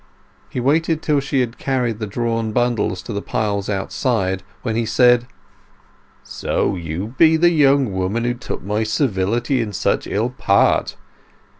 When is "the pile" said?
3.13-3.63